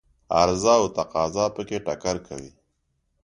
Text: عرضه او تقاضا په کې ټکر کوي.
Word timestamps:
عرضه 0.37 0.73
او 0.79 0.85
تقاضا 0.97 1.45
په 1.55 1.61
کې 1.67 1.77
ټکر 1.85 2.15
کوي. 2.27 2.51